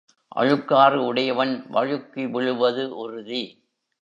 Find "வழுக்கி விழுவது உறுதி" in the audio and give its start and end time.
1.73-3.43